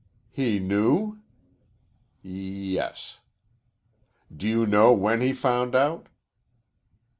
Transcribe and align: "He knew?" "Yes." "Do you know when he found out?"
"He 0.31 0.57
knew?" 0.57 1.19
"Yes." 2.23 3.19
"Do 4.35 4.47
you 4.49 4.65
know 4.65 4.91
when 4.91 5.21
he 5.21 5.31
found 5.31 5.75
out?" 5.75 6.07